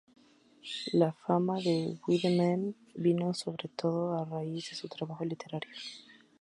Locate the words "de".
1.61-1.95, 4.71-4.75